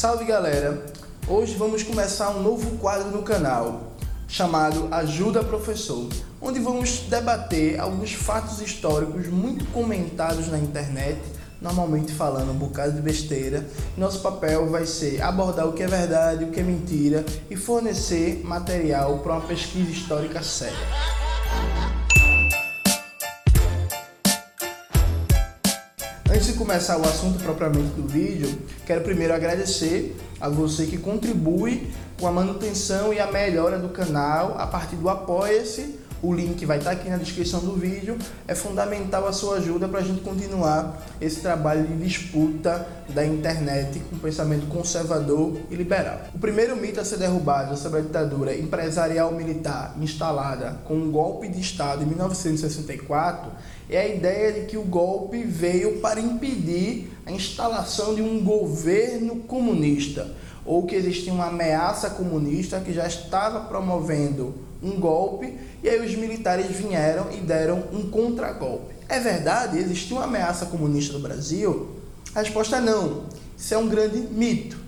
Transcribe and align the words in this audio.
Salve 0.00 0.24
galera! 0.24 0.82
Hoje 1.28 1.56
vamos 1.56 1.82
começar 1.82 2.30
um 2.30 2.42
novo 2.42 2.78
quadro 2.78 3.10
no 3.10 3.22
canal 3.22 3.92
chamado 4.26 4.88
Ajuda 4.90 5.44
Professor, 5.44 6.08
onde 6.40 6.58
vamos 6.58 7.00
debater 7.00 7.78
alguns 7.78 8.14
fatos 8.14 8.62
históricos 8.62 9.26
muito 9.26 9.66
comentados 9.66 10.48
na 10.48 10.58
internet, 10.58 11.20
normalmente 11.60 12.14
falando 12.14 12.50
um 12.50 12.56
bocado 12.56 12.94
de 12.94 13.02
besteira. 13.02 13.62
Nosso 13.94 14.20
papel 14.20 14.70
vai 14.70 14.86
ser 14.86 15.20
abordar 15.20 15.68
o 15.68 15.74
que 15.74 15.82
é 15.82 15.86
verdade, 15.86 16.44
o 16.44 16.50
que 16.50 16.60
é 16.60 16.62
mentira 16.62 17.22
e 17.50 17.54
fornecer 17.54 18.40
material 18.42 19.18
para 19.18 19.34
uma 19.34 19.42
pesquisa 19.42 19.90
histórica 19.90 20.42
séria. 20.42 21.29
Antes 26.40 26.54
de 26.54 26.58
começar 26.58 26.96
o 26.96 27.02
assunto 27.02 27.38
propriamente 27.44 27.90
do 28.00 28.08
vídeo, 28.08 28.48
quero 28.86 29.02
primeiro 29.02 29.34
agradecer 29.34 30.16
a 30.40 30.48
você 30.48 30.86
que 30.86 30.96
contribui 30.96 31.92
com 32.18 32.26
a 32.26 32.32
manutenção 32.32 33.12
e 33.12 33.20
a 33.20 33.30
melhora 33.30 33.78
do 33.78 33.90
canal 33.90 34.56
a 34.58 34.66
partir 34.66 34.96
do 34.96 35.10
Apoia-se. 35.10 35.98
O 36.22 36.32
link 36.32 36.64
vai 36.64 36.78
estar 36.78 36.92
aqui 36.92 37.10
na 37.10 37.18
descrição 37.18 37.60
do 37.60 37.74
vídeo. 37.74 38.16
É 38.48 38.54
fundamental 38.54 39.26
a 39.28 39.34
sua 39.34 39.56
ajuda 39.56 39.86
para 39.86 40.00
a 40.00 40.02
gente 40.02 40.22
continuar 40.22 41.02
esse 41.20 41.40
trabalho 41.40 41.86
de 41.86 41.94
disputa 41.96 42.88
da 43.10 43.24
internet 43.24 44.00
com 44.08 44.18
pensamento 44.18 44.66
conservador 44.66 45.58
e 45.70 45.74
liberal. 45.74 46.20
O 46.34 46.38
primeiro 46.38 46.74
mito 46.74 47.00
a 47.00 47.04
ser 47.04 47.18
derrubado 47.18 47.76
sobre 47.76 48.00
a 48.00 48.02
ditadura 48.02 48.56
empresarial 48.56 49.30
militar 49.32 49.94
instalada 50.00 50.78
com 50.84 50.94
um 50.94 51.10
golpe 51.10 51.48
de 51.48 51.60
Estado 51.60 52.02
em 52.02 52.06
1964 52.06 53.50
é 53.96 54.00
a 54.00 54.08
ideia 54.08 54.52
de 54.52 54.66
que 54.66 54.76
o 54.76 54.82
golpe 54.82 55.42
veio 55.42 56.00
para 56.00 56.20
impedir 56.20 57.10
a 57.26 57.32
instalação 57.32 58.14
de 58.14 58.22
um 58.22 58.42
governo 58.42 59.36
comunista 59.36 60.34
ou 60.64 60.86
que 60.86 60.94
existia 60.94 61.32
uma 61.32 61.46
ameaça 61.46 62.10
comunista 62.10 62.80
que 62.80 62.92
já 62.92 63.06
estava 63.06 63.60
promovendo 63.60 64.54
um 64.82 64.98
golpe 64.98 65.58
e 65.82 65.88
aí 65.88 66.04
os 66.04 66.14
militares 66.14 66.66
vieram 66.66 67.30
e 67.32 67.38
deram 67.38 67.84
um 67.92 68.10
contragolpe. 68.10 68.94
É 69.08 69.18
verdade? 69.18 69.78
Existia 69.78 70.16
uma 70.16 70.24
ameaça 70.24 70.66
comunista 70.66 71.12
no 71.14 71.20
Brasil? 71.20 71.96
A 72.34 72.40
resposta 72.40 72.76
é 72.76 72.80
não. 72.80 73.24
Isso 73.56 73.74
é 73.74 73.78
um 73.78 73.88
grande 73.88 74.18
mito. 74.18 74.78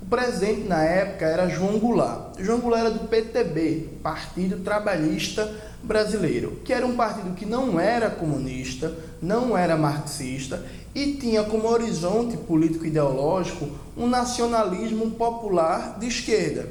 O 0.00 0.06
presidente 0.06 0.62
na 0.62 0.82
época 0.82 1.26
era 1.26 1.48
João 1.48 1.78
Goulart. 1.78 2.38
João 2.40 2.60
Goulart 2.60 2.86
era 2.86 2.90
do 2.90 3.08
PTB, 3.08 3.88
Partido 4.02 4.62
Trabalhista 4.64 5.52
Brasileiro, 5.82 6.60
que 6.64 6.72
era 6.72 6.86
um 6.86 6.96
partido 6.96 7.34
que 7.34 7.46
não 7.46 7.78
era 7.78 8.10
comunista, 8.10 8.92
não 9.22 9.56
era 9.56 9.76
marxista 9.76 10.64
e 10.94 11.14
tinha 11.14 11.44
como 11.44 11.68
horizonte 11.68 12.36
político 12.36 12.84
ideológico 12.84 13.68
um 13.96 14.08
nacionalismo 14.08 15.12
popular 15.12 15.98
de 15.98 16.06
esquerda. 16.06 16.68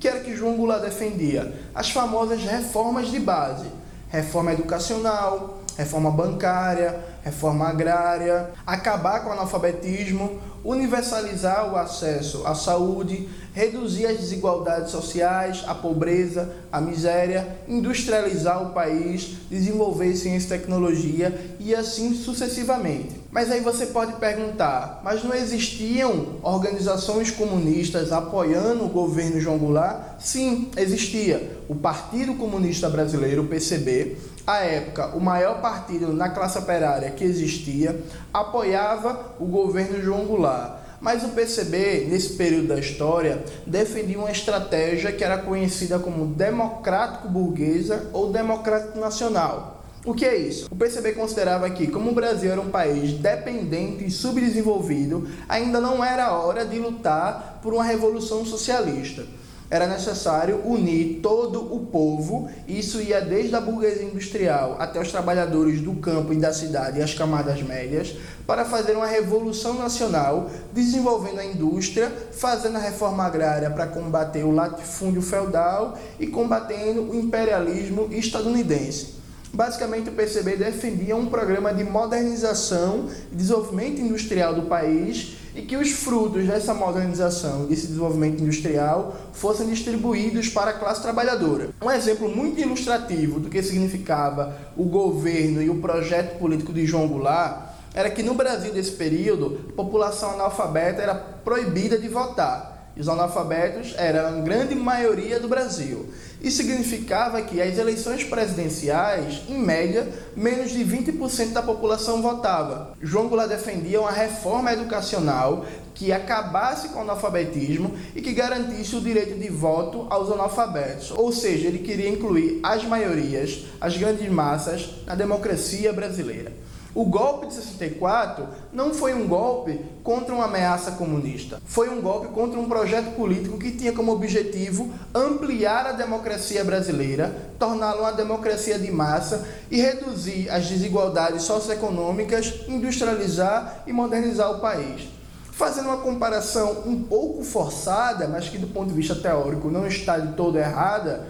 Que 0.00 0.08
era 0.08 0.20
que 0.20 0.34
João 0.34 0.56
Goulart 0.56 0.82
defendia? 0.82 1.52
As 1.74 1.90
famosas 1.90 2.42
reformas 2.42 3.10
de 3.10 3.18
base, 3.18 3.66
reforma 4.08 4.52
educacional, 4.52 5.58
reforma 5.76 6.10
bancária, 6.10 6.98
reforma 7.22 7.68
agrária, 7.68 8.50
acabar 8.66 9.22
com 9.22 9.30
o 9.30 9.32
analfabetismo, 9.32 10.40
universalizar 10.64 11.72
o 11.72 11.76
acesso 11.76 12.46
à 12.46 12.54
saúde, 12.54 13.28
reduzir 13.58 14.06
as 14.06 14.18
desigualdades 14.18 14.92
sociais, 14.92 15.64
a 15.66 15.74
pobreza, 15.74 16.48
a 16.70 16.80
miséria, 16.80 17.58
industrializar 17.66 18.62
o 18.62 18.72
país, 18.72 19.30
desenvolver 19.50 20.14
ciência 20.14 20.54
e 20.54 20.58
tecnologia 20.60 21.56
e 21.58 21.74
assim 21.74 22.14
sucessivamente. 22.14 23.20
Mas 23.32 23.50
aí 23.50 23.60
você 23.60 23.86
pode 23.86 24.12
perguntar, 24.12 25.00
mas 25.02 25.24
não 25.24 25.34
existiam 25.34 26.36
organizações 26.40 27.32
comunistas 27.32 28.12
apoiando 28.12 28.84
o 28.84 28.88
governo 28.88 29.40
João 29.40 29.58
Goulart? 29.58 30.20
Sim, 30.20 30.70
existia. 30.76 31.58
O 31.68 31.74
Partido 31.74 32.34
Comunista 32.34 32.88
Brasileiro, 32.88 33.44
PCB, 33.44 34.16
à 34.46 34.58
época, 34.58 35.16
o 35.16 35.20
maior 35.20 35.60
partido 35.60 36.12
na 36.12 36.28
classe 36.28 36.58
operária 36.58 37.10
que 37.10 37.24
existia, 37.24 38.00
apoiava 38.32 39.34
o 39.40 39.46
governo 39.46 40.00
João 40.00 40.24
Goulart. 40.26 40.87
Mas 41.00 41.22
o 41.22 41.28
PCB, 41.28 42.06
nesse 42.08 42.34
período 42.34 42.68
da 42.68 42.78
história, 42.78 43.44
defendia 43.64 44.18
uma 44.18 44.32
estratégia 44.32 45.12
que 45.12 45.22
era 45.22 45.38
conhecida 45.38 45.98
como 45.98 46.26
democrático-burguesa 46.26 48.10
ou 48.12 48.32
democrático-nacional. 48.32 49.84
O 50.04 50.12
que 50.12 50.24
é 50.24 50.36
isso? 50.36 50.66
O 50.70 50.76
PCB 50.76 51.12
considerava 51.12 51.70
que, 51.70 51.86
como 51.86 52.10
o 52.10 52.14
Brasil 52.14 52.50
era 52.50 52.60
um 52.60 52.70
país 52.70 53.12
dependente 53.12 54.04
e 54.04 54.10
subdesenvolvido, 54.10 55.28
ainda 55.48 55.80
não 55.80 56.04
era 56.04 56.32
hora 56.32 56.64
de 56.64 56.78
lutar 56.78 57.60
por 57.62 57.74
uma 57.74 57.84
revolução 57.84 58.44
socialista 58.44 59.24
era 59.70 59.86
necessário 59.86 60.62
unir 60.64 61.20
todo 61.22 61.74
o 61.74 61.86
povo, 61.86 62.48
isso 62.66 63.00
ia 63.00 63.20
desde 63.20 63.54
a 63.54 63.60
burguesia 63.60 64.04
industrial 64.04 64.76
até 64.78 65.00
os 65.00 65.10
trabalhadores 65.10 65.80
do 65.80 65.94
campo 65.94 66.32
e 66.32 66.36
da 66.36 66.52
cidade 66.52 66.98
e 66.98 67.02
as 67.02 67.12
camadas 67.12 67.62
médias, 67.62 68.16
para 68.46 68.64
fazer 68.64 68.96
uma 68.96 69.06
revolução 69.06 69.74
nacional, 69.74 70.50
desenvolvendo 70.72 71.40
a 71.40 71.44
indústria, 71.44 72.10
fazendo 72.32 72.76
a 72.76 72.80
reforma 72.80 73.24
agrária 73.24 73.70
para 73.70 73.86
combater 73.86 74.42
o 74.44 74.50
latifúndio 74.50 75.20
feudal 75.20 75.98
e 76.18 76.26
combatendo 76.26 77.02
o 77.02 77.14
imperialismo 77.14 78.08
estadunidense. 78.10 79.18
Basicamente, 79.52 80.10
o 80.10 80.12
PCB 80.12 80.56
defendia 80.56 81.16
um 81.16 81.26
programa 81.26 81.72
de 81.72 81.82
modernização 81.82 83.08
e 83.32 83.34
desenvolvimento 83.34 84.00
industrial 84.00 84.54
do 84.54 84.62
país 84.62 85.38
e 85.58 85.62
que 85.62 85.76
os 85.76 85.90
frutos 85.90 86.46
dessa 86.46 86.72
modernização 86.72 87.64
e 87.64 87.70
desse 87.70 87.88
desenvolvimento 87.88 88.40
industrial 88.40 89.16
fossem 89.32 89.68
distribuídos 89.68 90.48
para 90.48 90.70
a 90.70 90.74
classe 90.74 91.02
trabalhadora. 91.02 91.70
Um 91.82 91.90
exemplo 91.90 92.28
muito 92.28 92.60
ilustrativo 92.60 93.40
do 93.40 93.50
que 93.50 93.60
significava 93.60 94.56
o 94.76 94.84
governo 94.84 95.60
e 95.60 95.68
o 95.68 95.80
projeto 95.80 96.38
político 96.38 96.72
de 96.72 96.86
João 96.86 97.08
Goulart 97.08 97.70
era 97.92 98.08
que 98.08 98.22
no 98.22 98.34
Brasil 98.34 98.72
desse 98.72 98.92
período, 98.92 99.66
a 99.70 99.72
população 99.72 100.30
analfabeta 100.30 101.02
era 101.02 101.16
proibida 101.16 101.98
de 101.98 102.06
votar 102.06 102.78
os 102.98 103.08
analfabetos 103.08 103.94
eram 103.96 104.26
a 104.26 104.40
grande 104.40 104.74
maioria 104.74 105.38
do 105.38 105.46
Brasil. 105.46 106.08
Isso 106.40 106.58
significava 106.58 107.42
que 107.42 107.60
as 107.60 107.76
eleições 107.78 108.22
presidenciais, 108.22 109.42
em 109.48 109.58
média, 109.58 110.08
menos 110.36 110.70
de 110.70 110.84
20% 110.84 111.52
da 111.52 111.62
população 111.62 112.22
votava. 112.22 112.94
João 113.02 113.28
Goulart 113.28 113.48
defendia 113.48 114.00
uma 114.00 114.12
reforma 114.12 114.72
educacional 114.72 115.66
que 115.94 116.12
acabasse 116.12 116.90
com 116.90 117.00
o 117.00 117.02
analfabetismo 117.02 117.92
e 118.14 118.22
que 118.22 118.32
garantisse 118.32 118.94
o 118.94 119.00
direito 119.00 119.36
de 119.36 119.48
voto 119.48 120.06
aos 120.08 120.30
analfabetos. 120.30 121.10
Ou 121.10 121.32
seja, 121.32 121.66
ele 121.66 121.80
queria 121.80 122.08
incluir 122.08 122.60
as 122.62 122.84
maiorias, 122.84 123.64
as 123.80 123.96
grandes 123.96 124.30
massas, 124.30 124.90
na 125.04 125.16
democracia 125.16 125.92
brasileira. 125.92 126.52
O 126.94 127.04
golpe 127.04 127.46
de 127.46 127.54
64 127.54 128.48
não 128.72 128.94
foi 128.94 129.12
um 129.12 129.28
golpe 129.28 129.78
contra 130.02 130.34
uma 130.34 130.46
ameaça 130.46 130.92
comunista, 130.92 131.60
foi 131.66 131.90
um 131.90 132.00
golpe 132.00 132.28
contra 132.28 132.58
um 132.58 132.66
projeto 132.66 133.14
político 133.14 133.58
que 133.58 133.72
tinha 133.72 133.92
como 133.92 134.10
objetivo 134.10 134.90
ampliar 135.14 135.86
a 135.86 135.92
democracia 135.92 136.64
brasileira, 136.64 137.52
torná-la 137.58 138.00
uma 138.00 138.12
democracia 138.12 138.78
de 138.78 138.90
massa 138.90 139.46
e 139.70 139.80
reduzir 139.80 140.48
as 140.48 140.66
desigualdades 140.66 141.42
socioeconômicas, 141.42 142.62
industrializar 142.66 143.82
e 143.86 143.92
modernizar 143.92 144.50
o 144.50 144.60
país. 144.60 145.08
Fazendo 145.52 145.86
uma 145.86 145.98
comparação 145.98 146.84
um 146.86 147.02
pouco 147.02 147.42
forçada, 147.42 148.26
mas 148.28 148.48
que 148.48 148.56
do 148.56 148.68
ponto 148.68 148.88
de 148.88 148.94
vista 148.94 149.14
teórico 149.14 149.70
não 149.70 149.86
está 149.86 150.16
de 150.16 150.34
todo 150.34 150.56
errada, 150.56 151.26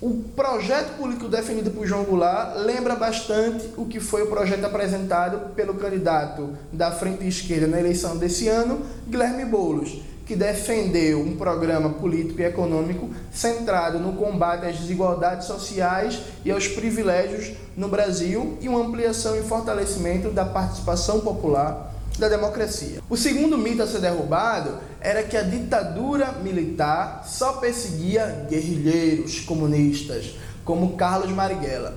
o 0.00 0.22
projeto 0.36 0.96
político 0.96 1.28
definido 1.28 1.72
por 1.72 1.84
João 1.84 2.04
Goulart 2.04 2.56
lembra 2.56 2.94
bastante 2.94 3.68
o 3.76 3.84
que 3.84 3.98
foi 3.98 4.22
o 4.22 4.28
projeto 4.28 4.64
apresentado 4.64 5.52
pelo 5.54 5.74
candidato 5.74 6.50
da 6.72 6.92
Frente 6.92 7.26
Esquerda 7.26 7.66
na 7.66 7.80
eleição 7.80 8.16
desse 8.16 8.46
ano, 8.46 8.80
Guilherme 9.08 9.44
Boulos, 9.44 10.00
que 10.24 10.36
defendeu 10.36 11.20
um 11.20 11.36
programa 11.36 11.90
político 11.90 12.40
e 12.40 12.44
econômico 12.44 13.10
centrado 13.32 13.98
no 13.98 14.12
combate 14.12 14.66
às 14.66 14.78
desigualdades 14.78 15.48
sociais 15.48 16.20
e 16.44 16.50
aos 16.52 16.68
privilégios 16.68 17.56
no 17.76 17.88
Brasil 17.88 18.56
e 18.60 18.68
uma 18.68 18.80
ampliação 18.80 19.36
e 19.36 19.42
fortalecimento 19.42 20.30
da 20.30 20.44
participação 20.44 21.20
popular 21.20 21.97
da 22.18 22.28
democracia. 22.28 23.00
O 23.08 23.16
segundo 23.16 23.56
mito 23.56 23.82
a 23.82 23.86
ser 23.86 24.00
derrubado 24.00 24.78
era 25.00 25.22
que 25.22 25.36
a 25.36 25.42
ditadura 25.42 26.32
militar 26.32 27.24
só 27.26 27.54
perseguia 27.54 28.46
guerrilheiros 28.50 29.40
comunistas, 29.40 30.34
como 30.64 30.96
Carlos 30.96 31.30
Marighella. 31.30 31.94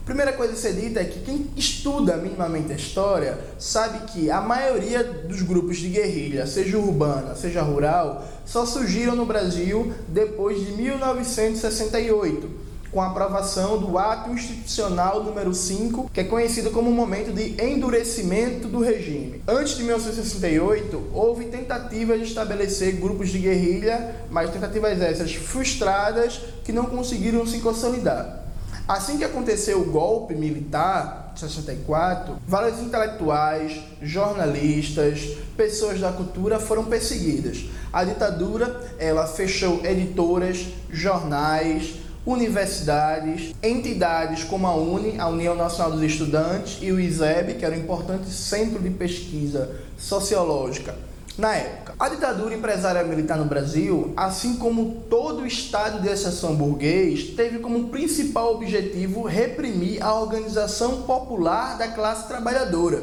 A 0.00 0.04
primeira 0.06 0.32
coisa 0.32 0.52
a 0.52 0.56
ser 0.56 0.74
dita 0.74 1.00
é 1.00 1.04
que 1.04 1.20
quem 1.20 1.50
estuda 1.56 2.16
minimamente 2.16 2.72
a 2.72 2.76
história 2.76 3.38
sabe 3.58 4.12
que 4.12 4.30
a 4.30 4.40
maioria 4.40 5.02
dos 5.02 5.42
grupos 5.42 5.78
de 5.78 5.88
guerrilha, 5.88 6.46
seja 6.46 6.78
urbana, 6.78 7.34
seja 7.34 7.60
rural, 7.60 8.26
só 8.44 8.64
surgiram 8.64 9.16
no 9.16 9.26
Brasil 9.26 9.92
depois 10.08 10.64
de 10.64 10.72
1968 10.72 12.65
com 12.96 13.02
a 13.02 13.08
aprovação 13.08 13.76
do 13.76 13.98
Ato 13.98 14.30
Institucional 14.30 15.22
número 15.22 15.52
5, 15.52 16.10
que 16.14 16.20
é 16.20 16.24
conhecido 16.24 16.70
como 16.70 16.88
o 16.88 16.94
momento 16.94 17.30
de 17.30 17.62
endurecimento 17.62 18.68
do 18.68 18.80
regime. 18.80 19.42
Antes 19.46 19.76
de 19.76 19.82
1968, 19.82 21.10
houve 21.12 21.44
tentativas 21.44 22.20
de 22.20 22.24
estabelecer 22.24 22.92
grupos 22.98 23.28
de 23.28 23.38
guerrilha, 23.38 24.16
mas 24.30 24.48
tentativas 24.48 24.98
essas 25.02 25.34
frustradas 25.34 26.40
que 26.64 26.72
não 26.72 26.86
conseguiram 26.86 27.46
se 27.46 27.58
consolidar. 27.58 28.44
Assim 28.88 29.18
que 29.18 29.24
aconteceu 29.24 29.82
o 29.82 29.90
golpe 29.90 30.34
militar, 30.34 31.34
64, 31.36 32.38
vários 32.48 32.80
intelectuais, 32.80 33.78
jornalistas, 34.00 35.36
pessoas 35.54 36.00
da 36.00 36.12
cultura 36.12 36.58
foram 36.58 36.86
perseguidas. 36.86 37.66
A 37.92 38.04
ditadura, 38.04 38.80
ela 38.98 39.26
fechou 39.26 39.84
editoras, 39.84 40.66
jornais, 40.90 42.05
universidades, 42.26 43.54
entidades 43.62 44.42
como 44.42 44.66
a 44.66 44.74
UNE, 44.74 45.18
a 45.18 45.28
União 45.28 45.54
Nacional 45.54 45.92
dos 45.92 46.02
Estudantes, 46.02 46.78
e 46.82 46.90
o 46.90 46.98
ISEB, 46.98 47.54
que 47.54 47.64
era 47.64 47.74
um 47.74 47.78
importante 47.78 48.28
centro 48.28 48.80
de 48.80 48.90
pesquisa 48.90 49.70
sociológica 49.96 50.94
na 51.38 51.54
época. 51.54 51.94
A 51.98 52.08
ditadura 52.08 52.54
empresária 52.54 53.04
militar 53.04 53.38
no 53.38 53.44
Brasil, 53.44 54.12
assim 54.16 54.56
como 54.56 55.02
todo 55.08 55.42
o 55.42 55.46
Estado 55.46 56.00
de 56.00 56.08
exceção 56.08 56.54
burguês, 56.54 57.34
teve 57.36 57.58
como 57.58 57.88
principal 57.88 58.54
objetivo 58.54 59.22
reprimir 59.22 60.02
a 60.02 60.14
organização 60.14 61.02
popular 61.02 61.78
da 61.78 61.88
classe 61.88 62.26
trabalhadora. 62.26 63.02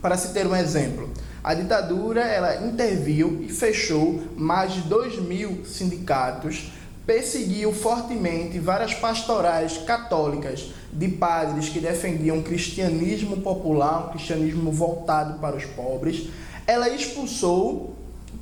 Para 0.00 0.16
se 0.16 0.32
ter 0.32 0.46
um 0.46 0.54
exemplo, 0.54 1.10
a 1.42 1.52
ditadura 1.52 2.22
ela 2.22 2.66
interviu 2.66 3.42
e 3.42 3.48
fechou 3.48 4.22
mais 4.36 4.72
de 4.72 4.82
2 4.82 5.18
mil 5.20 5.64
sindicatos, 5.66 6.70
perseguiu 7.06 7.72
fortemente 7.72 8.58
várias 8.58 8.94
pastorais 8.94 9.78
católicas 9.78 10.70
de 10.92 11.08
padres 11.08 11.68
que 11.68 11.80
defendiam 11.80 12.38
o 12.38 12.42
cristianismo 12.42 13.38
popular, 13.38 14.06
um 14.06 14.10
cristianismo 14.10 14.72
voltado 14.72 15.38
para 15.38 15.56
os 15.56 15.64
pobres, 15.64 16.28
ela 16.66 16.88
expulsou, 16.88 17.94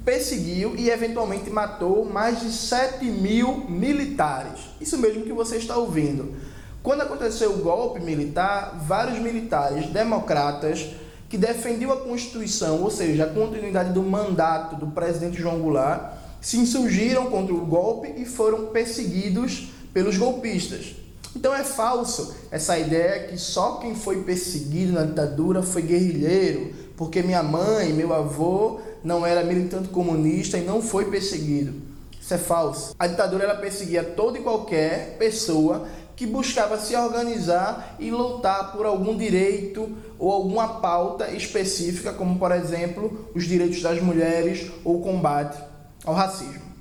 perseguiu 0.04 0.76
e 0.76 0.90
eventualmente 0.90 1.50
matou 1.50 2.04
mais 2.04 2.40
de 2.40 2.52
7 2.52 3.04
mil 3.04 3.68
militares. 3.68 4.60
Isso 4.80 4.98
mesmo 4.98 5.22
que 5.22 5.32
você 5.32 5.56
está 5.56 5.76
ouvindo. 5.76 6.34
Quando 6.82 7.02
aconteceu 7.02 7.52
o 7.52 7.58
golpe 7.58 8.00
militar, 8.00 8.80
vários 8.86 9.18
militares 9.18 9.86
democratas 9.86 10.90
que 11.28 11.38
defendiam 11.38 11.92
a 11.92 11.96
Constituição, 11.96 12.82
ou 12.82 12.90
seja, 12.90 13.24
a 13.24 13.28
continuidade 13.28 13.92
do 13.92 14.02
mandato 14.02 14.76
do 14.76 14.88
presidente 14.88 15.40
João 15.40 15.60
Goulart, 15.60 16.12
se 16.42 16.58
insurgiram 16.58 17.30
contra 17.30 17.54
o 17.54 17.64
golpe 17.64 18.12
e 18.16 18.26
foram 18.26 18.66
perseguidos 18.66 19.68
pelos 19.94 20.18
golpistas. 20.18 20.96
Então 21.34 21.54
é 21.54 21.64
falso 21.64 22.34
essa 22.50 22.78
ideia 22.78 23.28
que 23.28 23.38
só 23.38 23.76
quem 23.76 23.94
foi 23.94 24.22
perseguido 24.22 24.92
na 24.92 25.04
ditadura 25.04 25.62
foi 25.62 25.82
guerrilheiro, 25.82 26.74
porque 26.96 27.22
minha 27.22 27.42
mãe, 27.42 27.92
meu 27.92 28.12
avô 28.12 28.80
não 29.02 29.24
era 29.24 29.44
militante 29.44 29.88
comunista 29.88 30.58
e 30.58 30.64
não 30.64 30.82
foi 30.82 31.06
perseguido. 31.06 31.80
Isso 32.20 32.34
é 32.34 32.38
falso. 32.38 32.94
A 32.98 33.06
ditadura 33.06 33.44
ela 33.44 33.54
perseguia 33.54 34.04
toda 34.04 34.38
e 34.38 34.42
qualquer 34.42 35.16
pessoa 35.18 35.88
que 36.14 36.26
buscava 36.26 36.78
se 36.78 36.94
organizar 36.94 37.96
e 37.98 38.10
lutar 38.10 38.72
por 38.72 38.84
algum 38.84 39.16
direito 39.16 39.90
ou 40.18 40.30
alguma 40.30 40.80
pauta 40.80 41.30
específica, 41.30 42.12
como 42.12 42.38
por 42.38 42.52
exemplo 42.52 43.28
os 43.34 43.44
direitos 43.44 43.80
das 43.80 44.00
mulheres 44.02 44.70
ou 44.84 45.00
combate 45.00 45.71
ao 46.04 46.14
racismo. 46.14 46.72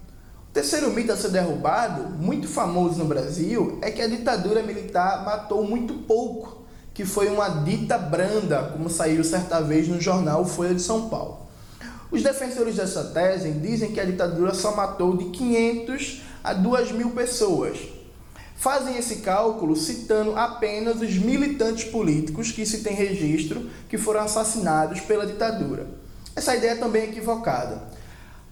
O 0.49 0.53
terceiro 0.53 0.91
mito 0.91 1.11
a 1.11 1.17
ser 1.17 1.29
derrubado, 1.29 2.09
muito 2.09 2.47
famoso 2.47 2.99
no 2.99 3.05
Brasil, 3.05 3.79
é 3.81 3.89
que 3.89 4.01
a 4.01 4.07
ditadura 4.07 4.61
militar 4.61 5.23
matou 5.23 5.63
muito 5.63 5.93
pouco, 5.93 6.63
que 6.93 7.05
foi 7.05 7.29
uma 7.29 7.47
dita 7.47 7.97
branda, 7.97 8.63
como 8.73 8.89
saiu 8.89 9.23
certa 9.23 9.61
vez 9.61 9.87
no 9.87 10.01
jornal 10.01 10.45
Folha 10.45 10.75
de 10.75 10.81
São 10.81 11.07
Paulo. 11.07 11.39
Os 12.11 12.21
defensores 12.21 12.75
dessa 12.75 13.05
tese 13.05 13.51
dizem 13.51 13.93
que 13.93 13.99
a 14.01 14.05
ditadura 14.05 14.53
só 14.53 14.75
matou 14.75 15.15
de 15.15 15.25
500 15.29 16.21
a 16.43 16.53
2 16.53 16.91
mil 16.91 17.11
pessoas. 17.11 17.77
Fazem 18.57 18.97
esse 18.97 19.17
cálculo 19.17 19.75
citando 19.77 20.35
apenas 20.35 21.01
os 21.01 21.17
militantes 21.17 21.85
políticos 21.85 22.51
que 22.51 22.65
se 22.65 22.83
tem 22.83 22.93
registro 22.93 23.69
que 23.87 23.97
foram 23.97 24.19
assassinados 24.19 24.99
pela 24.99 25.25
ditadura. 25.25 25.87
Essa 26.35 26.55
ideia 26.55 26.75
também 26.75 27.03
é 27.03 27.05
equivocada. 27.05 27.81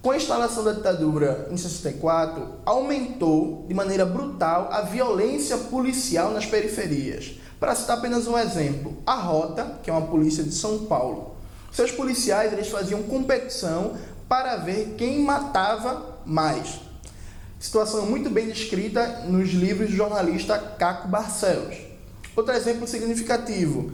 Com 0.02 0.12
a 0.12 0.16
instalação 0.16 0.64
da 0.64 0.72
ditadura 0.72 1.46
em 1.50 1.58
64, 1.58 2.60
aumentou 2.64 3.66
de 3.68 3.74
maneira 3.74 4.06
brutal 4.06 4.70
a 4.72 4.80
violência 4.80 5.58
policial 5.58 6.32
nas 6.32 6.46
periferias. 6.46 7.32
Para 7.58 7.74
citar 7.74 7.98
apenas 7.98 8.26
um 8.26 8.38
exemplo, 8.38 8.96
a 9.04 9.14
Rota, 9.14 9.78
que 9.82 9.90
é 9.90 9.92
uma 9.92 10.06
polícia 10.06 10.42
de 10.42 10.52
São 10.54 10.86
Paulo, 10.86 11.36
seus 11.70 11.92
policiais 11.92 12.50
eles 12.50 12.68
faziam 12.68 13.02
competição 13.02 13.92
para 14.26 14.56
ver 14.56 14.94
quem 14.96 15.20
matava 15.20 16.18
mais. 16.24 16.80
Situação 17.58 18.06
muito 18.06 18.30
bem 18.30 18.48
descrita 18.48 19.24
nos 19.26 19.50
livros 19.50 19.90
do 19.90 19.96
jornalista 19.96 20.56
Caco 20.78 21.08
Barcelos. 21.08 21.76
Outro 22.34 22.54
exemplo 22.54 22.88
significativo, 22.88 23.92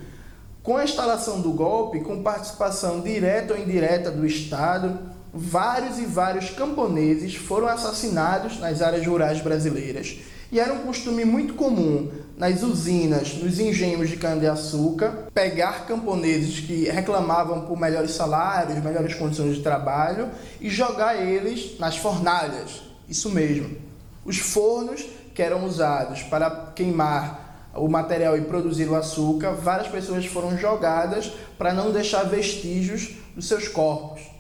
com 0.63 0.77
a 0.77 0.85
instalação 0.85 1.41
do 1.41 1.51
golpe, 1.51 2.01
com 2.01 2.23
participação 2.23 3.01
direta 3.01 3.55
ou 3.55 3.59
indireta 3.59 4.09
do 4.13 4.25
Estado, 4.25 5.16
vários 5.37 5.99
e 5.99 6.07
vários 6.07 6.51
camponeses 6.51 7.35
foram 7.35 7.69
assassinados 7.69 8.59
nas 8.59 8.81
áreas 8.81 9.07
rurais 9.07 9.41
brasileiras. 9.41 10.19
E 10.51 10.61
era 10.61 10.73
um 10.73 10.79
costume 10.79 11.25
muito 11.25 11.55
comum 11.55 12.11
nas 12.37 12.63
usinas, 12.63 13.35
nos 13.35 13.59
engenhos 13.59 14.09
de 14.09 14.17
cana-de-açúcar, 14.17 15.29
pegar 15.35 15.87
camponeses 15.87 16.61
que 16.61 16.85
reclamavam 16.85 17.63
por 17.63 17.79
melhores 17.79 18.13
salários, 18.13 18.83
melhores 18.83 19.15
condições 19.15 19.57
de 19.57 19.63
trabalho 19.63 20.29
e 20.61 20.71
jogar 20.71 21.17
eles 21.17 21.79
nas 21.79 21.97
fornalhas. 21.97 22.83
Isso 23.09 23.31
mesmo. 23.31 23.77
Os 24.25 24.39
fornos 24.39 25.05
que 25.35 25.43
eram 25.43 25.65
usados 25.65 26.23
para 26.23 26.73
queimar 26.75 27.71
o 27.75 27.89
material 27.89 28.39
e 28.39 28.43
produzir 28.43 28.89
o 28.89 28.95
açúcar, 28.95 29.53
várias 29.53 29.89
pessoas 29.89 30.25
foram 30.27 30.57
jogadas 30.57 31.33
para 31.59 31.75
não 31.75 31.93
deixar 31.93 32.23
vestígios 32.23 33.17
dos 33.35 33.47
seus 33.47 33.69
corpos. 33.69 34.36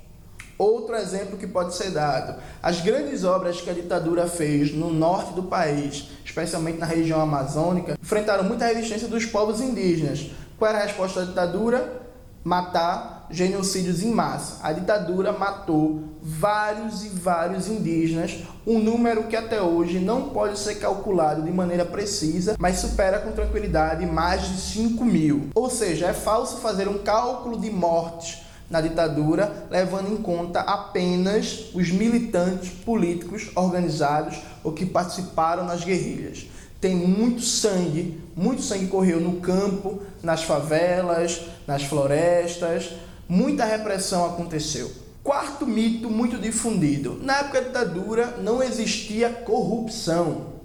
Outro 0.58 0.96
exemplo 0.96 1.36
que 1.36 1.46
pode 1.46 1.74
ser 1.74 1.90
dado: 1.90 2.40
as 2.62 2.80
grandes 2.80 3.24
obras 3.24 3.60
que 3.60 3.68
a 3.68 3.74
ditadura 3.74 4.26
fez 4.26 4.74
no 4.74 4.92
norte 4.92 5.34
do 5.34 5.44
país, 5.44 6.08
especialmente 6.24 6.78
na 6.78 6.86
região 6.86 7.20
amazônica, 7.20 7.98
enfrentaram 8.00 8.44
muita 8.44 8.66
resistência 8.66 9.08
dos 9.08 9.26
povos 9.26 9.60
indígenas. 9.60 10.30
Qual 10.58 10.70
era 10.70 10.80
a 10.80 10.86
resposta 10.86 11.20
da 11.20 11.26
ditadura? 11.26 12.02
Matar 12.42 13.26
genocídios 13.28 14.02
em 14.02 14.10
massa. 14.12 14.60
A 14.62 14.72
ditadura 14.72 15.32
matou 15.32 16.04
vários 16.22 17.04
e 17.04 17.08
vários 17.08 17.68
indígenas, 17.68 18.38
um 18.64 18.78
número 18.78 19.24
que 19.24 19.36
até 19.36 19.60
hoje 19.60 19.98
não 19.98 20.30
pode 20.30 20.58
ser 20.58 20.76
calculado 20.76 21.42
de 21.42 21.50
maneira 21.50 21.84
precisa, 21.84 22.56
mas 22.58 22.78
supera 22.78 23.18
com 23.18 23.32
tranquilidade 23.32 24.06
mais 24.06 24.42
de 24.42 24.60
5 24.60 25.04
mil. 25.04 25.50
Ou 25.54 25.68
seja, 25.68 26.06
é 26.06 26.12
falso 26.12 26.58
fazer 26.58 26.88
um 26.88 26.98
cálculo 26.98 27.60
de 27.60 27.68
mortes 27.68 28.45
na 28.68 28.80
ditadura, 28.80 29.66
levando 29.70 30.12
em 30.12 30.16
conta 30.16 30.60
apenas 30.60 31.66
os 31.74 31.90
militantes 31.90 32.70
políticos 32.70 33.50
organizados 33.54 34.38
ou 34.64 34.72
que 34.72 34.84
participaram 34.84 35.64
nas 35.64 35.84
guerrilhas. 35.84 36.46
Tem 36.80 36.94
muito 36.94 37.42
sangue, 37.42 38.20
muito 38.36 38.62
sangue 38.62 38.88
correu 38.88 39.20
no 39.20 39.40
campo, 39.40 40.02
nas 40.22 40.42
favelas, 40.42 41.42
nas 41.66 41.82
florestas, 41.84 42.90
muita 43.28 43.64
repressão 43.64 44.26
aconteceu. 44.26 44.90
Quarto 45.22 45.66
mito 45.66 46.08
muito 46.08 46.38
difundido: 46.38 47.18
na 47.22 47.38
época 47.38 47.62
da 47.62 47.84
ditadura 47.84 48.36
não 48.42 48.62
existia 48.62 49.30
corrupção. 49.30 50.55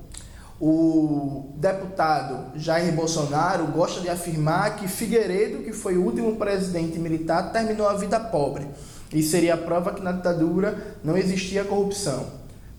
O 0.63 1.55
deputado 1.55 2.55
Jair 2.55 2.93
Bolsonaro 2.93 3.65
gosta 3.65 3.99
de 3.99 4.09
afirmar 4.09 4.75
que 4.75 4.87
Figueiredo, 4.87 5.63
que 5.63 5.73
foi 5.73 5.97
o 5.97 6.03
último 6.03 6.35
presidente 6.35 6.99
militar, 6.99 7.51
terminou 7.51 7.89
a 7.89 7.95
vida 7.95 8.19
pobre. 8.19 8.67
E 9.11 9.23
seria 9.23 9.55
a 9.55 9.57
prova 9.57 9.91
que 9.91 10.03
na 10.03 10.11
ditadura 10.11 10.97
não 11.03 11.17
existia 11.17 11.65
corrupção. 11.65 12.27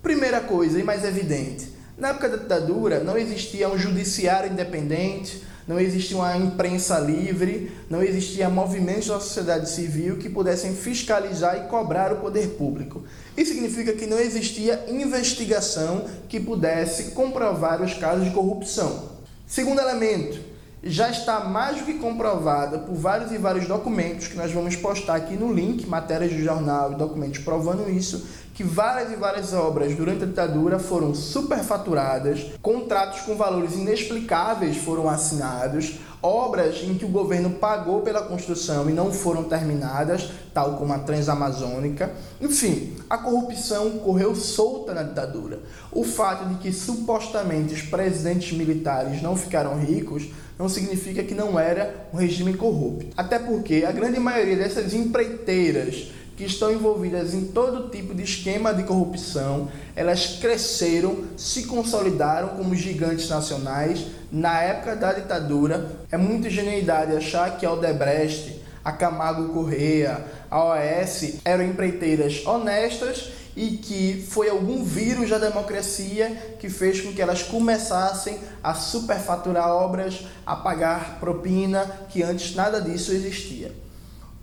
Primeira 0.01 0.41
coisa 0.41 0.79
e 0.79 0.85
mais 0.85 1.05
evidente: 1.05 1.73
na 1.99 2.11
época 2.11 2.29
da 2.29 2.37
ditadura 2.37 3.01
não 3.01 3.19
existia 3.19 3.69
um 3.69 3.77
judiciário 3.77 4.53
independente, 4.53 5.43
não 5.67 5.79
existia 5.79 6.17
uma 6.17 6.37
imprensa 6.37 6.99
livre, 6.99 7.73
não 7.89 8.03
existia 8.03 8.49
movimentos 8.49 9.09
da 9.09 9.21
sociedade 9.21 9.71
civil 9.71 10.19
que 10.19 10.29
pudessem 10.29 10.75
fiscalizar 10.75 11.57
e 11.57 11.69
cobrar 11.69 12.13
o 12.13 12.17
poder 12.17 12.49
público. 12.51 13.05
Isso 13.37 13.53
significa 13.53 13.93
que 13.93 14.07
não 14.07 14.19
existia 14.19 14.85
investigação 14.89 16.07
que 16.29 16.41
pudesse 16.41 17.13
comprovar 17.13 17.81
os 17.83 17.95
casos 17.95 18.25
de 18.25 18.31
corrupção. 18.31 19.11
Segundo 19.47 19.81
elemento, 19.81 20.52
já 20.83 21.11
está 21.11 21.41
mais 21.41 21.79
do 21.79 21.85
que 21.85 21.95
comprovada 21.95 22.79
por 22.79 22.95
vários 22.95 23.31
e 23.31 23.39
vários 23.39 23.69
documentos 23.69 24.27
que 24.27 24.37
nós 24.37 24.51
vamos 24.51 24.75
postar 24.75 25.15
aqui 25.15 25.35
no 25.35 25.53
link, 25.53 25.87
matérias 25.87 26.33
do 26.33 26.43
jornal 26.43 26.93
e 26.93 26.97
documentos 26.97 27.39
provando 27.39 27.89
isso, 27.89 28.27
que 28.53 28.65
várias 28.65 29.13
e 29.13 29.17
várias 29.17 29.53
obras 29.53 29.95
durante 29.95 30.25
a 30.25 30.27
ditadura 30.27 30.79
foram 30.79 31.15
superfaturadas, 31.15 32.47
contratos 32.61 33.21
com 33.21 33.37
valores 33.37 33.75
inexplicáveis 33.75 34.77
foram 34.77 35.09
assinados, 35.09 36.01
obras 36.23 36.83
em 36.83 36.95
que 36.95 37.05
o 37.05 37.09
governo 37.09 37.51
pagou 37.51 38.03
pela 38.03 38.23
construção 38.23 38.89
e 38.89 38.93
não 38.93 39.13
foram 39.13 39.45
terminadas, 39.45 40.31
tal 40.55 40.77
como 40.77 40.93
a 40.93 41.01
Transamazônica. 41.01 42.13
Enfim, 42.41 42.97
a 43.11 43.19
corrupção 43.19 43.99
correu 43.99 44.35
solta 44.37 44.95
na 44.95 45.03
ditadura. 45.03 45.61
O 45.91 46.05
fato 46.05 46.49
de 46.49 46.55
que 46.57 46.73
supostamente 46.73 47.75
os 47.75 47.83
presidentes 47.83 48.57
militares 48.57 49.21
não 49.21 49.37
ficaram 49.37 49.79
ricos 49.79 50.29
não 50.59 50.69
significa 50.69 51.25
que 51.25 51.35
não 51.35 51.59
era 51.59 52.07
um 52.13 52.17
regime 52.17 52.55
corrupto. 52.55 53.07
Até 53.17 53.39
porque 53.39 53.85
a 53.87 53.91
grande 53.91 54.21
maioria 54.21 54.57
dessas 54.57 54.95
empreiteiras 54.95 56.13
que 56.43 56.49
estão 56.49 56.73
envolvidas 56.73 57.35
em 57.35 57.45
todo 57.45 57.89
tipo 57.89 58.13
de 58.13 58.25
esquema 58.25 58.75
de 58.75 58.83
corrupção, 58.83 59.69
elas 59.95 60.39
cresceram, 60.41 61.19
se 61.37 61.67
consolidaram 61.67 62.49
como 62.57 62.75
gigantes 62.75 63.29
nacionais 63.29 64.07
na 64.31 64.61
época 64.61 64.97
da 64.97 65.13
ditadura. 65.13 65.89
É 66.11 66.17
muita 66.17 66.49
ingenuidade 66.49 67.15
achar 67.15 67.59
que 67.59 67.65
a 67.65 67.73
Odebrecht, 67.73 68.61
a 68.85 68.91
Camargo 68.91 69.53
Correia, 69.53 70.25
a 70.51 70.65
OAS 70.65 71.35
eram 71.45 71.63
empreiteiras 71.63 72.45
honestas 72.45 73.31
e 73.55 73.77
que 73.77 74.27
foi 74.29 74.49
algum 74.49 74.83
vírus 74.83 75.31
da 75.31 75.39
democracia 75.39 76.57
que 76.59 76.69
fez 76.69 77.01
com 77.01 77.13
que 77.13 77.23
elas 77.23 77.45
começassem 77.45 78.37
a 78.65 78.75
superfaturar 78.75 79.69
obras, 79.69 80.27
a 80.45 80.57
pagar 80.57 81.21
propina, 81.21 81.87
que 82.09 82.21
antes 82.21 82.57
nada 82.57 82.81
disso 82.81 83.13
existia. 83.13 83.71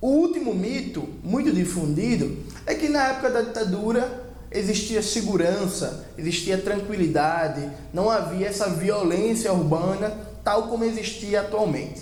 O 0.01 0.07
último 0.07 0.53
mito, 0.53 1.09
muito 1.21 1.51
difundido, 1.51 2.37
é 2.65 2.73
que 2.73 2.87
na 2.87 3.09
época 3.09 3.29
da 3.29 3.41
ditadura 3.41 4.29
existia 4.49 5.01
segurança, 5.01 6.05
existia 6.17 6.57
tranquilidade, 6.57 7.69
não 7.93 8.09
havia 8.09 8.47
essa 8.47 8.69
violência 8.69 9.51
urbana 9.51 10.17
tal 10.41 10.69
como 10.69 10.85
existia 10.85 11.41
atualmente. 11.41 12.01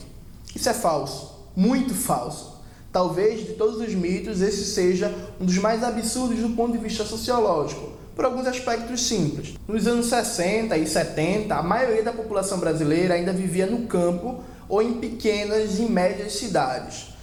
Isso 0.56 0.70
é 0.70 0.74
falso, 0.74 1.50
muito 1.56 1.96
falso. 1.96 2.62
Talvez 2.92 3.46
de 3.46 3.54
todos 3.54 3.82
os 3.82 3.94
mitos 3.96 4.42
esse 4.42 4.66
seja 4.66 5.14
um 5.42 5.46
dos 5.46 5.58
mais 5.58 5.84
absurdos 5.84 6.40
do 6.40 6.50
ponto 6.50 6.74
de 6.74 6.78
vista 6.78 7.04
sociológico, 7.04 7.94
por 8.16 8.26
alguns 8.26 8.46
aspectos 8.46 9.08
simples. 9.08 9.56
Nos 9.68 9.88
anos 9.88 10.06
60 10.06 10.78
e 10.78 10.86
70, 10.86 11.54
a 11.54 11.64
maioria 11.64 12.04
da 12.04 12.14
população 12.14 12.60
brasileira 12.60 13.16
ainda 13.16 13.34
vivia 13.34 13.66
no 13.66 13.88
campo 13.88 14.44
ou 14.70 14.84
em 14.84 14.94
pequenas 14.94 15.80
e 15.80 15.84
médias 15.84 16.34
cidades. 16.34 17.17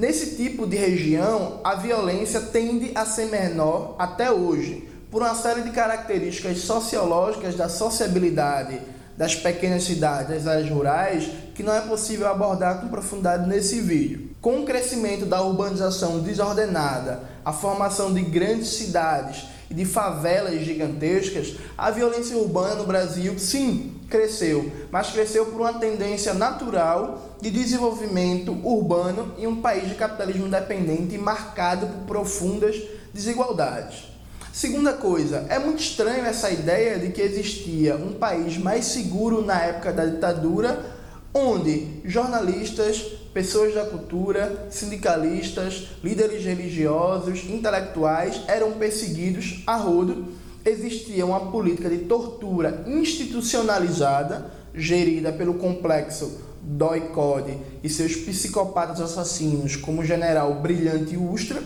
Nesse 0.00 0.34
tipo 0.34 0.66
de 0.66 0.78
região, 0.78 1.60
a 1.62 1.74
violência 1.74 2.40
tende 2.40 2.90
a 2.94 3.04
ser 3.04 3.26
menor 3.26 3.96
até 3.98 4.30
hoje, 4.30 4.88
por 5.10 5.20
uma 5.20 5.34
série 5.34 5.60
de 5.60 5.72
características 5.72 6.60
sociológicas 6.60 7.54
da 7.54 7.68
sociabilidade 7.68 8.80
das 9.14 9.34
pequenas 9.34 9.82
cidades, 9.82 10.28
das 10.28 10.46
áreas 10.46 10.70
rurais, 10.70 11.28
que 11.54 11.62
não 11.62 11.74
é 11.74 11.82
possível 11.82 12.28
abordar 12.28 12.80
com 12.80 12.88
profundidade 12.88 13.46
nesse 13.46 13.82
vídeo. 13.82 14.30
Com 14.40 14.60
o 14.60 14.64
crescimento 14.64 15.26
da 15.26 15.42
urbanização 15.42 16.20
desordenada, 16.20 17.20
a 17.44 17.52
formação 17.52 18.10
de 18.10 18.22
grandes 18.22 18.68
cidades 18.68 19.48
e 19.68 19.74
de 19.74 19.84
favelas 19.84 20.62
gigantescas, 20.62 21.56
a 21.76 21.90
violência 21.90 22.38
urbana 22.38 22.76
no 22.76 22.86
Brasil, 22.86 23.38
sim, 23.38 23.99
cresceu, 24.10 24.70
mas 24.90 25.10
cresceu 25.10 25.46
por 25.46 25.60
uma 25.60 25.74
tendência 25.74 26.34
natural 26.34 27.36
de 27.40 27.48
desenvolvimento 27.50 28.52
urbano 28.62 29.32
em 29.38 29.46
um 29.46 29.62
país 29.62 29.88
de 29.88 29.94
capitalismo 29.94 30.48
independente 30.48 31.16
marcado 31.16 31.86
por 31.86 32.06
profundas 32.06 32.76
desigualdades. 33.14 34.10
Segunda 34.52 34.92
coisa, 34.92 35.46
é 35.48 35.58
muito 35.60 35.80
estranho 35.80 36.26
essa 36.26 36.50
ideia 36.50 36.98
de 36.98 37.12
que 37.12 37.22
existia 37.22 37.94
um 37.94 38.14
país 38.14 38.58
mais 38.58 38.84
seguro 38.86 39.44
na 39.44 39.62
época 39.62 39.92
da 39.92 40.04
ditadura, 40.04 40.84
onde 41.32 42.00
jornalistas, 42.04 42.98
pessoas 43.32 43.72
da 43.72 43.84
cultura, 43.84 44.66
sindicalistas, 44.68 45.86
líderes 46.02 46.44
religiosos, 46.44 47.44
intelectuais 47.48 48.42
eram 48.48 48.72
perseguidos 48.72 49.62
a 49.66 49.76
rodo 49.76 50.39
existia 50.64 51.24
uma 51.24 51.50
política 51.50 51.88
de 51.88 51.98
tortura 51.98 52.84
institucionalizada, 52.86 54.52
gerida 54.74 55.32
pelo 55.32 55.54
complexo 55.54 56.40
Doi-Code 56.62 57.58
e 57.82 57.88
seus 57.88 58.14
psicopatas 58.16 59.00
assassinos, 59.00 59.76
como 59.76 60.02
o 60.02 60.04
general 60.04 60.54
Brilhante 60.54 61.16
Ustra, 61.16 61.62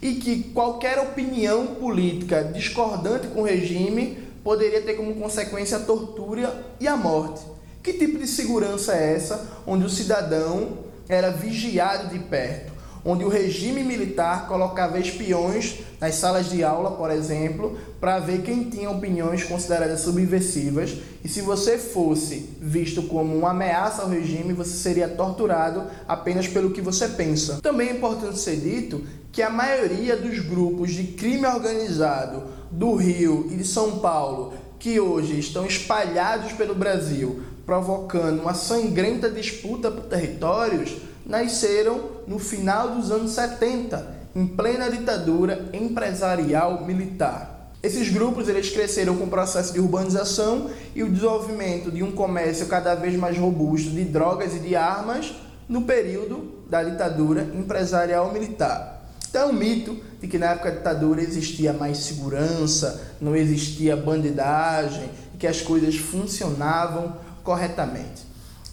e 0.00 0.14
que 0.14 0.44
qualquer 0.52 0.98
opinião 0.98 1.66
política 1.66 2.44
discordante 2.44 3.28
com 3.28 3.40
o 3.40 3.44
regime 3.44 4.18
poderia 4.44 4.82
ter 4.82 4.94
como 4.94 5.14
consequência 5.14 5.78
a 5.78 5.80
tortura 5.80 6.64
e 6.78 6.86
a 6.86 6.96
morte. 6.96 7.40
Que 7.82 7.94
tipo 7.94 8.18
de 8.18 8.26
segurança 8.26 8.94
é 8.94 9.14
essa 9.14 9.62
onde 9.66 9.84
o 9.84 9.90
cidadão 9.90 10.78
era 11.08 11.30
vigiado 11.30 12.08
de 12.08 12.18
perto? 12.18 12.75
Onde 13.06 13.24
o 13.24 13.28
regime 13.28 13.84
militar 13.84 14.48
colocava 14.48 14.98
espiões 14.98 15.76
nas 16.00 16.16
salas 16.16 16.50
de 16.50 16.64
aula, 16.64 16.90
por 16.90 17.08
exemplo, 17.08 17.78
para 18.00 18.18
ver 18.18 18.42
quem 18.42 18.64
tinha 18.64 18.90
opiniões 18.90 19.44
consideradas 19.44 20.00
subversivas, 20.00 20.94
e 21.24 21.28
se 21.28 21.40
você 21.40 21.78
fosse 21.78 22.50
visto 22.60 23.04
como 23.04 23.34
uma 23.34 23.50
ameaça 23.50 24.02
ao 24.02 24.08
regime, 24.08 24.52
você 24.52 24.76
seria 24.76 25.08
torturado 25.08 25.84
apenas 26.08 26.48
pelo 26.48 26.72
que 26.72 26.80
você 26.80 27.06
pensa. 27.08 27.60
Também 27.62 27.90
é 27.90 27.92
importante 27.92 28.38
ser 28.40 28.56
dito 28.56 29.04
que 29.30 29.40
a 29.40 29.50
maioria 29.50 30.16
dos 30.16 30.40
grupos 30.40 30.92
de 30.92 31.04
crime 31.04 31.46
organizado 31.46 32.42
do 32.70 32.96
Rio 32.96 33.46
e 33.52 33.56
de 33.56 33.64
São 33.64 34.00
Paulo, 34.00 34.54
que 34.80 34.98
hoje 34.98 35.38
estão 35.38 35.64
espalhados 35.64 36.52
pelo 36.52 36.74
Brasil, 36.74 37.40
provocando 37.64 38.40
uma 38.40 38.54
sangrenta 38.54 39.30
disputa 39.30 39.90
por 39.90 40.04
territórios, 40.04 40.96
nasceram 41.26 42.00
no 42.26 42.38
final 42.38 42.94
dos 42.94 43.10
anos 43.10 43.32
70, 43.32 44.16
em 44.34 44.46
plena 44.46 44.88
ditadura 44.88 45.68
empresarial 45.72 46.84
militar. 46.86 47.72
Esses 47.82 48.08
grupos 48.08 48.48
eles 48.48 48.70
cresceram 48.70 49.16
com 49.16 49.24
o 49.24 49.30
processo 49.30 49.72
de 49.72 49.80
urbanização 49.80 50.70
e 50.94 51.02
o 51.02 51.10
desenvolvimento 51.10 51.90
de 51.90 52.02
um 52.02 52.12
comércio 52.12 52.66
cada 52.66 52.94
vez 52.94 53.16
mais 53.16 53.36
robusto 53.36 53.90
de 53.90 54.04
drogas 54.04 54.54
e 54.54 54.60
de 54.60 54.74
armas 54.74 55.34
no 55.68 55.82
período 55.82 56.64
da 56.68 56.82
ditadura 56.82 57.42
empresarial 57.54 58.32
militar. 58.32 59.04
Então 59.28 59.48
é 59.48 59.52
um 59.52 59.52
mito 59.52 59.96
de 60.20 60.26
que 60.26 60.38
na 60.38 60.52
época 60.52 60.70
da 60.70 60.76
ditadura 60.78 61.20
existia 61.20 61.72
mais 61.72 61.98
segurança, 61.98 63.14
não 63.20 63.36
existia 63.36 63.96
bandidagem, 63.96 65.10
que 65.38 65.46
as 65.46 65.60
coisas 65.60 65.96
funcionavam 65.96 67.16
corretamente. 67.44 68.24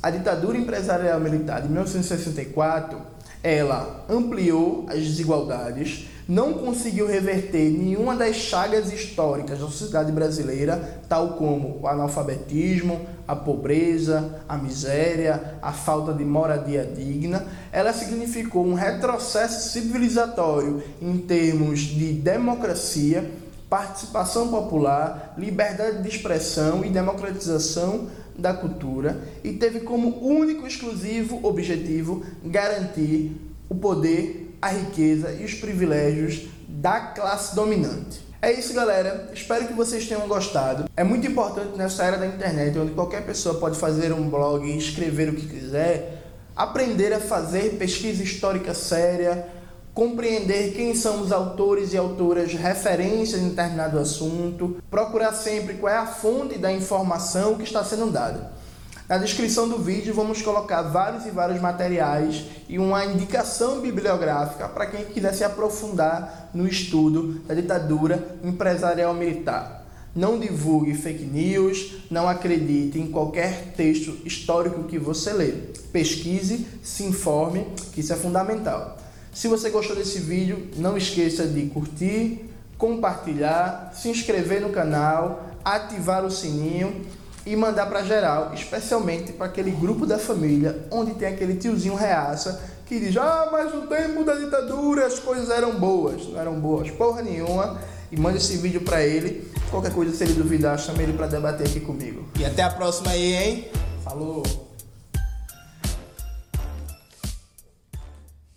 A 0.04 0.10
ditadura 0.10 0.58
empresarial 0.58 1.18
militar 1.18 1.62
de 1.62 1.70
1964, 1.70 3.00
ela 3.42 4.04
ampliou 4.10 4.86
as 4.90 5.00
desigualdades, 5.00 6.10
não 6.28 6.56
conseguiu 6.56 7.08
reverter 7.08 7.70
nenhuma 7.72 8.14
das 8.14 8.36
chagas 8.36 8.92
históricas 8.92 9.60
da 9.60 9.66
sociedade 9.66 10.12
brasileira, 10.12 11.00
tal 11.08 11.36
como 11.36 11.80
o 11.82 11.88
analfabetismo, 11.88 13.00
a 13.26 13.34
pobreza, 13.34 14.42
a 14.48 14.58
miséria, 14.58 15.58
a 15.62 15.72
falta 15.72 16.12
de 16.12 16.26
moradia 16.26 16.84
digna. 16.84 17.46
Ela 17.72 17.94
significou 17.94 18.66
um 18.66 18.74
retrocesso 18.74 19.70
civilizatório 19.70 20.84
em 21.02 21.18
termos 21.18 21.80
de 21.80 22.12
democracia, 22.12 23.32
participação 23.70 24.50
popular, 24.50 25.34
liberdade 25.38 26.04
de 26.04 26.10
expressão 26.10 26.84
e 26.84 26.90
democratização 26.90 28.10
da 28.38 28.54
cultura 28.54 29.22
e 29.44 29.54
teve 29.54 29.82
como 29.82 30.20
único 30.26 30.66
exclusivo 30.66 31.40
objetivo 31.44 32.24
garantir 32.44 33.32
o 33.70 33.76
poder, 33.76 34.56
a 34.62 34.70
riqueza 34.70 35.32
e 35.34 35.46
os 35.46 35.54
privilégios 35.54 36.48
da 36.68 37.00
classe 37.00 37.56
dominante. 37.56 38.22
É 38.42 38.52
isso, 38.52 38.74
galera. 38.74 39.30
Espero 39.34 39.68
que 39.68 39.74
vocês 39.74 40.06
tenham 40.06 40.28
gostado. 40.28 40.90
É 40.98 41.04
muito 41.04 41.26
importante 41.26 41.78
nessa 41.78 42.04
era 42.04 42.18
da 42.18 42.28
internet, 42.28 42.78
onde 42.78 42.92
qualquer 42.92 43.26
pessoa 43.26 43.58
pode 43.58 43.80
fazer 43.80 44.12
um 44.12 44.30
blog 44.30 44.70
escrever 44.78 45.30
o 45.30 45.34
que 45.34 45.48
quiser, 45.48 46.24
aprender 46.54 47.14
a 47.14 47.22
fazer 47.22 47.78
pesquisa 47.78 48.22
histórica 48.22 48.74
séria, 48.74 49.48
compreender 49.94 50.74
quem 50.74 50.96
são 50.96 51.22
os 51.22 51.32
autores 51.32 51.94
e 51.94 51.98
autoras 51.98 52.54
referências 52.54 53.42
em 53.42 53.50
determinado 53.50 54.00
assunto, 54.00 54.78
procurar 54.90 55.34
sempre 55.34 55.76
qual 55.76 55.94
é 55.94 55.98
a 55.98 56.08
fonte 56.08 56.58
da 56.58 56.72
informação 56.72 57.56
que 57.56 57.64
está 57.64 57.84
sendo 57.84 58.12
dada. 58.12 58.52
Na 59.08 59.18
descrição 59.18 59.68
do 59.68 59.78
vídeo 59.78 60.14
vamos 60.14 60.42
colocar 60.42 60.82
vários 60.84 61.26
e 61.26 61.30
vários 61.30 61.62
materiais 61.62 62.46
e 62.68 62.80
uma 62.80 63.06
indicação 63.06 63.82
bibliográfica 63.82 64.68
para 64.68 64.88
quem 64.88 65.06
quiser 65.06 65.34
se 65.34 65.44
aprofundar 65.44 66.50
no 66.54 66.68
estudo 66.68 67.40
da 67.46 67.54
ditadura 67.54 68.38
empresarial 68.44 69.14
militar. 69.14 69.86
Não 70.16 70.40
divulgue 70.40 70.94
fake 70.94 71.26
news, 71.26 72.04
não 72.10 72.30
acredite 72.30 73.00
em 73.00 73.12
qualquer 73.12 73.74
texto 73.76 74.18
histórico 74.26 74.84
que 74.84 74.98
você 74.98 75.34
lê. 75.34 75.52
Pesquise, 75.92 76.66
se 76.82 77.04
informe, 77.04 77.68
que 77.92 78.00
isso 78.00 78.14
é 78.14 78.16
fundamental. 78.16 79.03
Se 79.34 79.48
você 79.48 79.70
gostou 79.70 79.96
desse 79.96 80.20
vídeo, 80.20 80.70
não 80.78 80.96
esqueça 80.96 81.48
de 81.48 81.66
curtir, 81.68 82.50
compartilhar, 82.78 83.92
se 83.94 84.10
inscrever 84.10 84.62
no 84.62 84.70
canal, 84.70 85.44
ativar 85.66 86.24
o 86.24 86.30
sininho 86.30 87.04
e 87.46 87.56
mandar 87.56 87.88
para 87.88 88.04
geral, 88.04 88.52
especialmente 88.54 89.34
para 89.34 89.48
aquele 89.48 89.72
grupo 89.72 90.06
da 90.06 90.18
família 90.20 90.86
onde 90.92 91.14
tem 91.16 91.28
aquele 91.28 91.56
tiozinho 91.56 91.96
reaça 91.96 92.62
que 92.86 93.00
diz: 93.00 93.18
Ah, 93.18 93.50
mas 93.52 93.74
no 93.74 93.88
tempo 93.88 94.24
da 94.24 94.36
ditadura 94.36 95.08
as 95.08 95.20
coisas 95.20 95.50
eram 95.50 95.80
boas. 95.80 96.28
Não 96.28 96.40
eram 96.40 96.60
boas 96.60 96.92
porra 96.92 97.22
nenhuma. 97.22 97.80
E 98.12 98.20
manda 98.20 98.38
esse 98.38 98.58
vídeo 98.58 98.82
para 98.82 99.04
ele. 99.04 99.52
Qualquer 99.72 99.92
coisa, 99.92 100.16
se 100.16 100.24
ele 100.24 100.34
duvidar, 100.34 100.78
chame 100.78 101.02
ele 101.02 101.14
para 101.14 101.26
debater 101.26 101.66
aqui 101.66 101.80
comigo. 101.80 102.24
E 102.40 102.46
até 102.46 102.62
a 102.62 102.70
próxima 102.70 103.10
aí, 103.10 103.34
hein? 103.34 103.68
Falou! 104.04 104.63